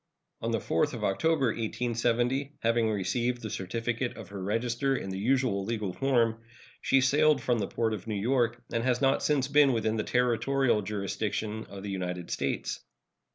[0.41, 5.19] On the 4th of October, 1870, having received the certificate of her register in the
[5.19, 6.39] usual legal form,
[6.81, 10.03] she sailed from the port of New York and has not since been within the
[10.03, 12.79] territorial jurisdiction of the United States.